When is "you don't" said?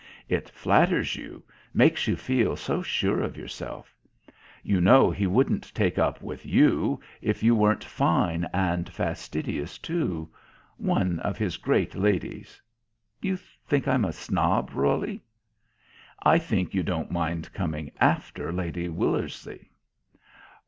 16.73-17.11